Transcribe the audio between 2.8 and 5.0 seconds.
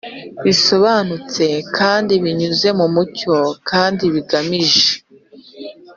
mucyo kandi bigamije